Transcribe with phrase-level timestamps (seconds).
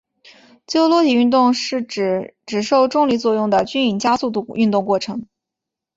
[0.65, 5.27] 自由落体运动是指只受重力作用的均匀加速度运动过程。